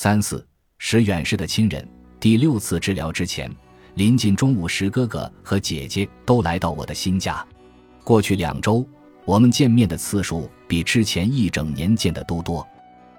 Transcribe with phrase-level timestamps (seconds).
[0.00, 0.46] 三四
[0.78, 1.84] 使远氏的亲人。
[2.20, 3.50] 第六次治疗之前，
[3.94, 7.44] 临近中午时，哥哥和姐姐都来到我的新家。
[8.04, 8.86] 过去两周，
[9.24, 12.64] 我们见面的次数比之前一整年见的都多。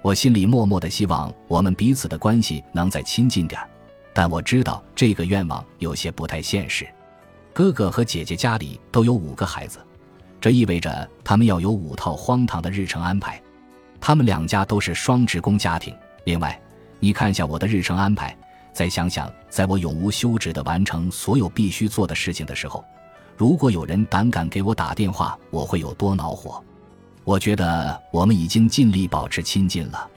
[0.00, 3.60] 我心里默默的希望我们彼此的关系能再亲近点
[4.14, 6.88] 但我知道这个愿望有些不太现实。
[7.52, 9.78] 哥哥和姐姐家里都有五个孩子，
[10.40, 13.38] 这意味着他们要有五套荒唐的日程安排。
[14.00, 15.94] 他们两家都是双职工家庭。
[16.24, 16.56] 另外，
[17.04, 18.32] 你看下我的日程安排，
[18.72, 22.84] 再想想，在我永无休止的完成所有必须做的事情的时候，
[23.36, 26.62] 如果有人胆敢给我打电话，我会有多恼火？
[27.24, 30.08] 我觉得我们已经尽力保持亲近了。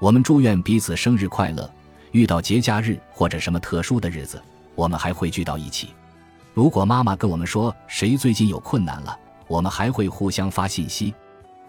[0.00, 1.70] 我们祝愿彼此生日快乐。
[2.12, 4.40] 遇到节假日或者什么特殊的日子，
[4.74, 5.88] 我们还会聚到一起。
[6.54, 9.14] 如果妈妈跟我们说谁最近有困难了，
[9.48, 11.12] 我们还会互相发信息。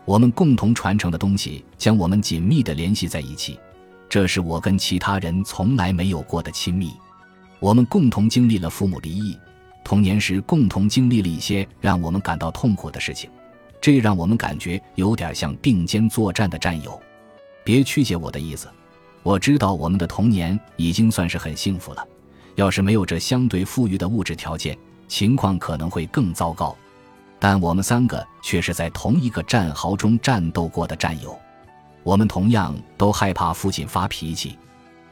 [0.06, 3.59] 我们共同传承的东西将我们紧密地联系在一起，
[4.10, 6.94] 这是我跟其他人从来没有过的亲密。
[7.60, 9.38] 我们共同经历了父母离异，
[9.84, 13.30] 童年时共同经历了一些让我们感到痛苦的事情。
[13.82, 17.02] 这让我们感觉有点像并肩作战的战友，
[17.64, 18.68] 别曲解我的意思。
[19.23, 22.06] 我知道我们的童年已经算是很幸福了，
[22.56, 26.76] 要是没有这相对富裕的物质条件，情况可能会更糟糕。
[27.40, 31.38] 但我们三个却是在同一个战壕中战斗过的战友，
[32.04, 34.58] 我们同样都害怕父亲发脾气。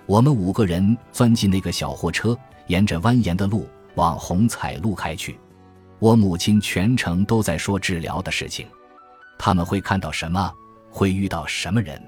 [0.06, 5.39] 我们五个人钻进那个小货车，沿着蜿蜒的路往红彩路开去。
[6.00, 8.67] 我母亲全程都在说治疗的事情，
[9.38, 10.52] 他们会看到什么，
[10.89, 12.02] 会遇到什么人。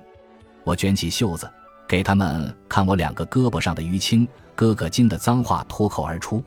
[0.63, 1.49] 我卷起袖子，
[1.87, 4.27] 给他们看我两个胳膊上的淤青。
[4.55, 6.43] 哥哥惊得脏话脱口而出。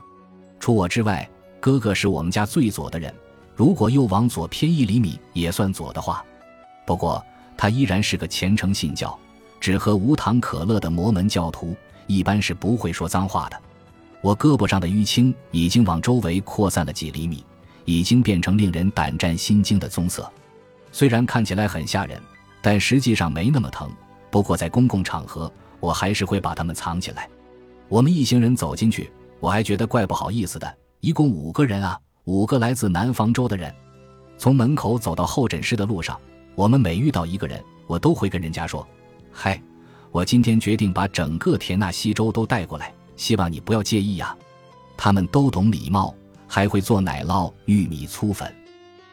[0.59, 1.29] 除我之外，
[1.59, 3.13] 哥哥是我们家最左的人，
[3.55, 6.23] 如果又往左偏一厘米也算左的话。
[6.85, 7.23] 不过
[7.57, 9.17] 他依然是个虔诚信教、
[9.59, 13.59] 只喝无糖可乐的摩门教徒，一般是不会说脏话的。
[14.21, 17.43] 我胳膊上的淤青已经往周围扩散了几厘米，
[17.85, 20.31] 已经变成令人胆战心惊的棕色。
[20.91, 22.21] 虽然看起来很吓人，
[22.61, 23.89] 但实际上没那么疼。
[24.29, 27.29] 不过在公共场合，我还是会把它们藏起来。
[27.87, 30.77] 我们一行人走进去，我还觉得怪不好意思的。
[30.99, 33.73] 一共五个人啊，五个来自南方州的人。
[34.37, 36.19] 从门口走到候诊室的路上，
[36.57, 38.85] 我们每遇到一个人，我都会跟人家说
[39.31, 39.61] ：“嗨，
[40.09, 44.35] 我今天决定把整个田纳西州都带过来。”希望你不要介意呀，
[44.97, 46.15] 他们都懂礼貌，
[46.47, 48.51] 还会做奶酪玉米粗粉。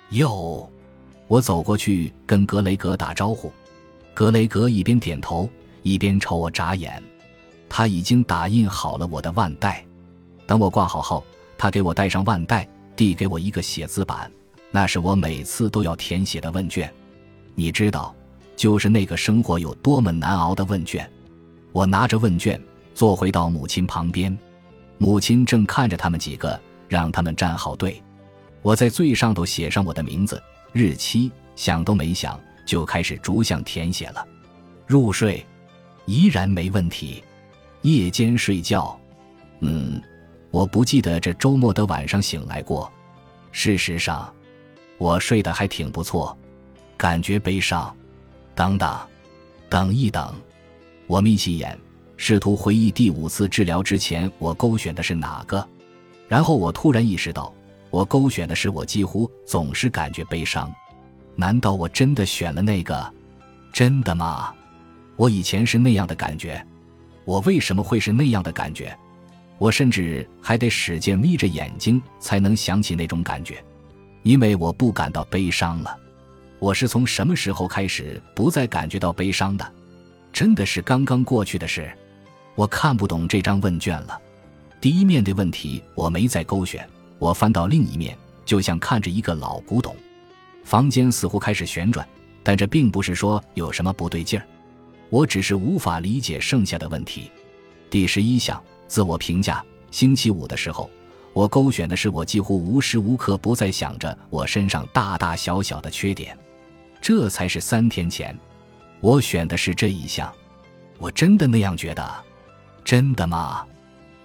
[0.08, 0.66] 哟，
[1.28, 3.52] 我走过去跟格雷格打招呼，
[4.14, 5.46] 格雷格一边点头
[5.82, 7.02] 一边朝我眨眼。
[7.68, 9.84] 他已经打印好了我的腕带，
[10.46, 11.22] 等我挂好后，
[11.58, 12.66] 他给我戴上腕带，
[12.96, 14.32] 递给我一个写字板，
[14.70, 16.90] 那是我每次都要填写的问卷。
[17.54, 18.14] 你知道，
[18.56, 21.10] 就是那个生活有多么难熬的问卷。
[21.72, 22.60] 我拿着问卷。
[22.94, 24.38] 坐回到母亲旁边，
[24.98, 28.00] 母亲正看着他们几个，让他们站好队。
[28.62, 30.40] 我在最上头写上我的名字、
[30.72, 34.24] 日期，想都没想就开始逐项填写了。
[34.86, 35.44] 入睡，
[36.06, 37.24] 依然没问题。
[37.82, 38.96] 夜间睡觉，
[39.58, 40.00] 嗯，
[40.52, 42.88] 我不记得这周末的晚上醒来过。
[43.50, 44.32] 事实上，
[44.98, 46.38] 我睡得还挺不错。
[46.96, 47.94] 感觉悲伤。
[48.54, 48.96] 等等，
[49.68, 50.34] 等一等，
[51.06, 51.78] 我眯起眼。
[52.16, 55.66] 试图回忆第五次治疗之前我勾选的是哪个，
[56.28, 57.52] 然后我突然意识到，
[57.90, 60.72] 我勾选的是我几乎总是感觉悲伤。
[61.34, 63.12] 难道我真的选了那个？
[63.72, 64.54] 真的吗？
[65.16, 66.64] 我以前是那样的感觉。
[67.24, 68.96] 我为什么会是那样的感觉？
[69.58, 73.62] 我甚至还得使劲眯着眼睛才能想起那种感觉，
[74.22, 75.98] 因为我不感到悲伤了。
[76.64, 79.72] 我是从什么时候开始不再感觉到悲伤的？
[80.32, 81.92] 真的是刚刚过去的事。
[82.54, 84.18] 我看不懂这张问卷了。
[84.80, 86.88] 第一面的问题我没再勾选，
[87.18, 88.16] 我翻到另一面，
[88.46, 89.94] 就像看着一个老古董。
[90.64, 92.08] 房间似乎开始旋转，
[92.42, 94.46] 但这并不是说有什么不对劲儿，
[95.10, 97.30] 我只是无法理解剩下的问题。
[97.90, 98.58] 第十一项
[98.88, 100.88] 自我评价：星期五的时候，
[101.34, 106.34] 我勾选的是我几乎无时无刻不在想着我身上大大小小的缺点。
[107.04, 108.34] 这才是三天前，
[109.00, 110.32] 我选的是这一项。
[110.96, 112.24] 我真的那样觉得。
[112.82, 113.62] 真的吗？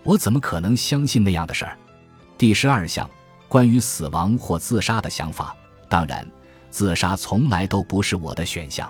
[0.04, 1.78] 我怎么可能相信那样的事儿？
[2.38, 3.10] 第十二项，
[3.50, 5.54] 关于死亡或自杀的想法。
[5.90, 6.26] 当然，
[6.70, 8.90] 自杀从来都不是我的选项。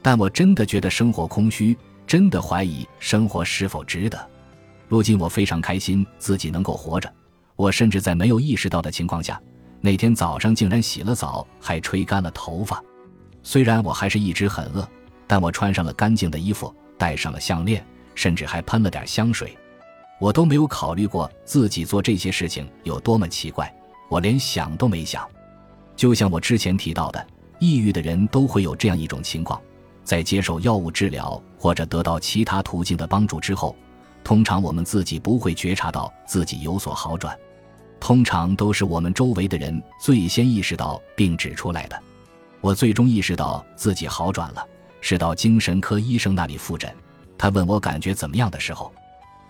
[0.00, 1.76] 但我真的觉得生活空虚，
[2.06, 4.24] 真的怀疑生活是否值得。
[4.86, 7.12] 如今我非常开心自己能够活着。
[7.56, 9.42] 我甚至在没有意识到的情况下，
[9.80, 12.80] 那天早上竟然洗了澡，还吹干了头发。
[13.46, 14.84] 虽然我还是一直很饿，
[15.24, 16.74] 但我穿上了干净的衣服。
[16.98, 19.56] 戴上了项链，甚至还喷了点香水。
[20.18, 23.72] 我都没有考虑过自己做这些事情有多么奇怪，
[24.08, 25.24] 我连想都没想。
[25.94, 27.24] 就像我之前提到的，
[27.60, 29.60] 抑郁的人都会有这样一种情况：
[30.02, 33.76] 在接受药物治疗或者得到其他途径的帮助之后，
[34.24, 37.38] 通常我们自己不会觉察到自己有所好转，
[38.00, 42.02] 通常都是我们周围的人最先意识到并指出来的。
[42.66, 44.66] 我最终意识到自己好转了，
[45.00, 46.92] 是到精神科医生那里复诊，
[47.38, 48.92] 他问我感觉怎么样的时候。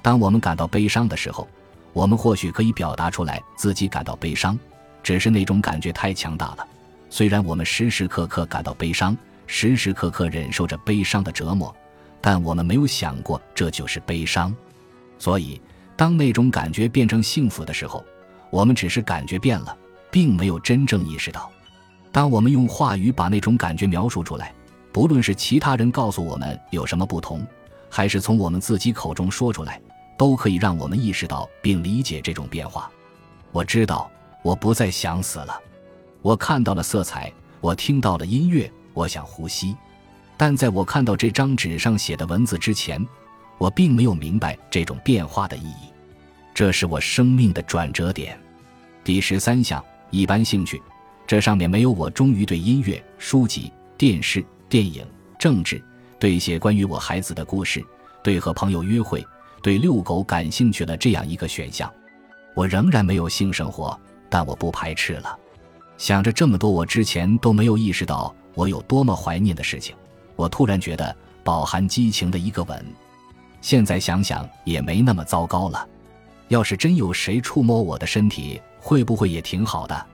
[0.02, 1.48] 当我们感到悲伤的时候，
[1.94, 4.58] 我们或许可以表达出来自己感到悲伤，
[5.02, 6.68] 只是那种感觉太强大了。
[7.08, 9.16] 虽然我们时时刻刻感到悲伤，
[9.46, 11.74] 时时刻刻忍受着悲伤的折磨，
[12.20, 14.54] 但我们没有想过这就是悲伤。
[15.18, 15.58] 所以，
[15.96, 18.04] 当那种感觉变成幸福的时候，
[18.50, 19.74] 我们只是感觉变了，
[20.10, 21.50] 并没有真正意识到。
[22.16, 24.50] 当我们用话语把那种感觉描述出来，
[24.90, 27.46] 不论是其他人告诉我们有什么不同，
[27.90, 29.78] 还是从我们自己口中说出来。
[30.16, 32.90] 都可以让我们意识到并理解这种变化。
[33.52, 34.10] 我知道
[34.40, 35.60] 我不再想死了，
[36.22, 37.30] 我看到了色彩，
[37.60, 39.76] 我听到了音乐，我想呼吸。
[40.38, 43.06] 但在我看到这张纸上写的文字之前，
[43.58, 45.92] 我并没有明白这种变化的意义。
[46.54, 48.40] 这是我生命的转折点。
[49.04, 50.80] 第十三项一般兴趣，
[51.26, 55.04] 这上面没有我终于对音乐、书籍、电视、电影、
[55.38, 55.82] 政治，
[56.18, 57.84] 对一些关于我孩子的故事，
[58.22, 59.26] 对和朋友约会。
[59.62, 61.92] 对遛狗感兴趣了这样一个选项，
[62.54, 63.98] 我仍然没有性生活，
[64.30, 65.36] 但我不排斥了。
[65.98, 69.96] 想着这么多，我之前都没有意识到我有多么怀念的事情，
[70.36, 72.86] 我突然觉得饱含激情的一个吻，
[73.60, 75.88] 现在想想也没那么糟糕了。
[76.46, 80.06] 要是真有谁触摸我的身体，会不会也挺好的？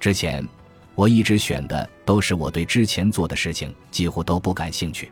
[0.00, 0.46] 之前
[0.94, 5.10] 我一直选的都是我对之前做的事情几乎都不感兴趣，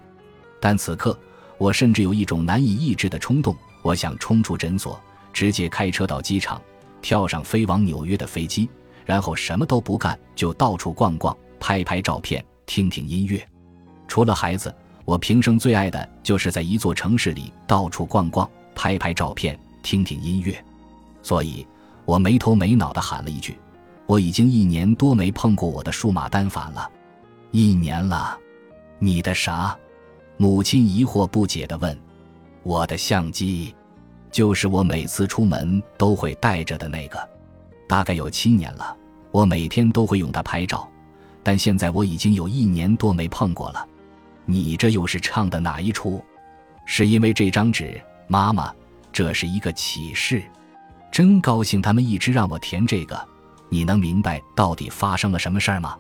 [0.61, 1.19] 但此刻
[1.59, 3.57] 我甚至有一种难以抑制的冲动。
[3.83, 5.01] 我想冲出诊所，
[5.33, 6.61] 直接开车到机场，
[7.01, 8.69] 跳上飞往纽约的飞机，
[9.05, 13.41] 然后什么都不干，就到处逛逛，拍拍照片，听听音乐。
[14.09, 14.75] 除了孩子，
[15.05, 20.57] 我平生最爱的就是在一座城市里到处逛逛，拍拍照片，听听音乐。
[21.23, 21.65] 所以，
[22.05, 23.57] 我没头没脑地喊了一句
[24.07, 26.91] ：“我已经一年多没碰过我的数码单反了。”
[27.53, 28.39] 一年了，
[28.99, 29.77] 你的啥？
[30.37, 31.97] 母亲疑惑不解地问。
[32.63, 33.75] 我的相机，
[34.31, 37.19] 就是我每次出门都会带着的那个，
[37.89, 38.95] 大概有七年了。
[39.31, 40.87] 我每天都会用它拍照，
[41.43, 43.87] 但现在我已经有一年多没碰过了。
[44.45, 46.23] 你这又是唱的哪一出？
[46.85, 48.73] 是因为这张纸，妈妈，
[49.13, 50.43] 这是一个启示。
[51.11, 53.29] 真高兴，他们一直让我填这个。
[53.69, 55.97] 你能明白到底发生了什么事儿吗？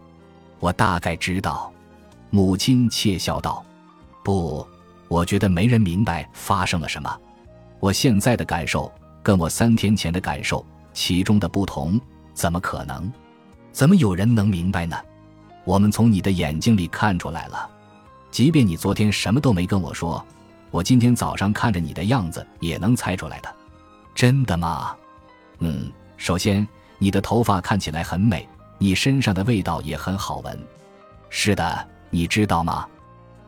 [0.60, 1.72] 我大概知道。
[2.30, 3.64] 母亲窃笑道
[4.24, 4.66] ：“不。”
[5.08, 7.16] 我觉得没人明白发生了什么。
[7.78, 8.90] 我现在的感受
[9.22, 12.00] 跟我三天前的感受其中的不同，
[12.34, 13.08] 怎么可能？
[13.70, 14.96] 怎么有人能明白呢？
[15.64, 17.70] 我们从你的眼睛里看出来了，
[18.32, 20.24] 即便你昨天什么都没跟我说，
[20.72, 23.54] 我今天早上看着你的样子也能猜出来的。
[24.12, 24.96] 真的吗？
[25.60, 26.66] 嗯，首先
[26.98, 28.48] 你的头发看起来很美，
[28.78, 30.58] 你身上的味道也很好闻。
[31.28, 32.87] 是的，你知道吗？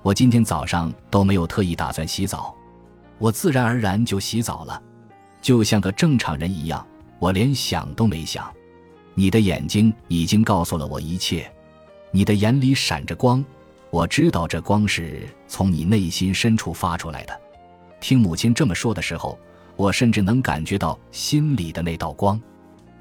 [0.03, 2.55] 我今天早上都没有特意打算洗澡，
[3.19, 4.81] 我自然而然就洗澡了，
[5.43, 6.87] 就像个正常人一样，
[7.19, 8.51] 我连想都没想。
[9.15, 11.51] 你的眼睛已经告诉了我一切，
[12.11, 13.45] 你的眼里闪着光，
[13.91, 17.41] 我知道这光是从你内心深处发出来的。
[18.01, 19.37] 听母亲这么说的时候，
[19.75, 22.41] 我甚至能感觉到心里的那道光，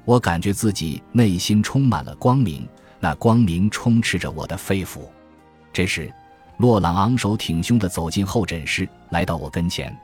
[0.08, 2.66] 我感觉自己内心充满了光明，
[2.98, 5.00] 那光明充斥着我的肺腑。
[5.70, 6.10] 这时。
[6.56, 9.96] 洛朗昂首挺胸地走进候诊室，来到我跟前。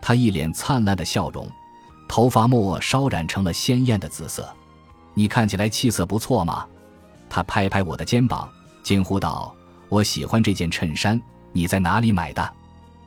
[0.00, 1.46] 他一脸灿烂的笑容，
[2.08, 4.48] 头发末稍染成了鲜艳的紫色。
[5.12, 6.64] 你看起来气色不错嘛。
[7.28, 8.48] 他拍拍我的肩膀，
[8.82, 9.54] 惊呼道
[9.90, 11.20] ：“我喜欢这件衬衫，
[11.52, 12.50] 你在哪里买的？”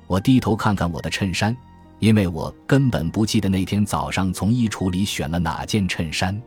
[0.06, 1.56] 我低头看看我的衬衫，
[2.00, 6.40] 因为我根本不记得那天早上从衣橱里选了哪件衬衫。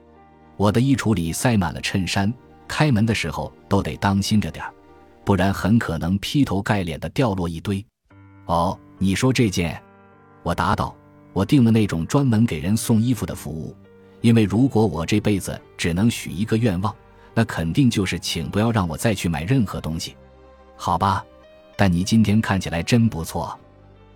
[0.56, 2.32] 我的衣橱里塞满了衬衫，
[2.68, 4.72] 开门的时候都得当心着点儿。
[5.24, 7.84] 不然很可能劈头盖脸的掉落一堆。
[8.46, 9.82] 哦，你说这件？
[10.42, 10.94] 我答道
[11.34, 13.74] ：“我订了那种专门给人送衣服的服务，
[14.20, 16.94] 因为如果我这辈子只能许一个愿望，
[17.34, 20.14] 那肯定就是请不要让我再去买任何东西。
[20.76, 21.24] 好吧，
[21.76, 23.58] 但你今天看起来真不错。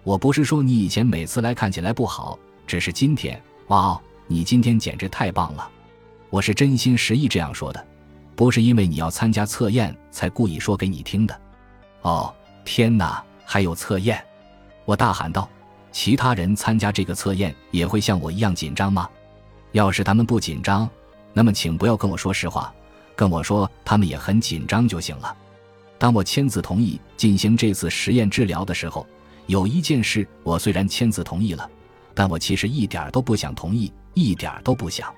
[0.02, 5.68] 我不是说你以前每次来看起来不好，只是今天，哇哦，你今天简直太棒了。
[6.30, 7.86] 我是真心实意这样说的。”
[8.36, 11.40] 不是因为你要参加测验才故意说给你听的，
[12.00, 14.18] 哦，天哪，还有测验！
[14.86, 15.46] 我大喊道
[15.92, 19.06] ：“其他人参加这个测验也会像我一样紧张吗？
[19.72, 20.88] 要是他们不紧张，
[21.34, 22.72] 那么请不要跟我说实话，
[23.14, 25.36] 跟我说他们也很紧张就行了。”
[25.98, 29.06] 当我签字同意进行这次实验治疗的时候，
[29.50, 31.68] 有一件事我虽然签字同意了，
[32.14, 35.12] 但我其实一点都不想同意，一点都不想。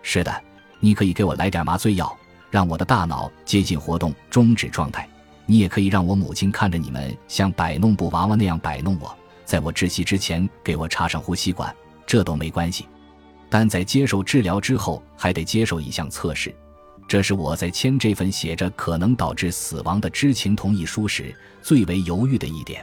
[0.00, 0.34] 是的，
[0.80, 2.16] 你可以给我来点麻醉药，
[2.50, 5.06] 让我的大脑接近活动终止状态。
[5.44, 9.14] 你也可以让我母亲看着你们像摆弄布娃娃那样摆弄我，
[9.44, 12.88] 在我窒息之前给我插上呼吸管，这都没关系。
[13.50, 16.50] 但在接受治疗之后，还得接受一项测试。
[17.06, 22.82] 这是我在签这份写着可能导致死亡的知情同意书时最为犹豫的一点。